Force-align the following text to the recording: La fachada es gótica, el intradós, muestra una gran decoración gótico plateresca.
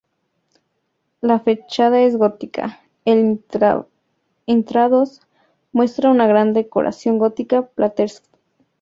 La 1.21 1.37
fachada 1.39 2.01
es 2.01 2.17
gótica, 2.17 2.79
el 3.05 3.39
intradós, 4.47 5.21
muestra 5.73 6.09
una 6.09 6.25
gran 6.25 6.53
decoración 6.53 7.19
gótico 7.19 7.67
plateresca. 7.75 8.27